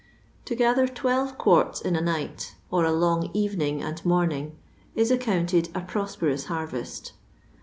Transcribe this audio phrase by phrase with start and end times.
[0.45, 4.57] To gather 12 quarts in a night» or a long evening and morning,
[4.95, 7.11] is accounted a pros perous harvest.